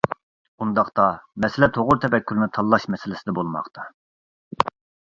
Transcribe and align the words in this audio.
ئۇنداقتا، 0.65 1.05
مەسىلە 1.45 1.69
توغرا 1.75 1.99
تەپەككۇرنى 2.07 2.49
تاللاش 2.59 2.89
مەسىلىسىدە 2.95 3.39
بولماقتا. 3.43 3.89